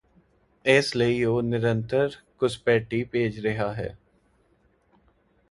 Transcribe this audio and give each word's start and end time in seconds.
ਇਸ 0.65 0.95
ਲਈ 0.95 1.23
ਉਹ 1.23 1.41
ਨਿਰੰਤਰ 1.41 2.15
ਘੁਸਪੈਠੀ 2.43 3.03
ਭੇਜ 3.03 3.39
ਰਿਹਾ 3.39 3.71
ਹੈ 3.73 3.95